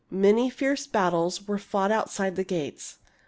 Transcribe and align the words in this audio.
Many 0.09 0.49
fierce 0.49 0.87
battles 0.87 1.47
were 1.47 1.59
fought 1.59 1.91
outside 1.91 2.29
of 2.29 2.35
the 2.37 2.43
gates. 2.43 2.97